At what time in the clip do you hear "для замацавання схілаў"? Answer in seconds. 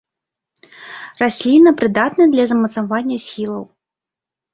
2.31-3.61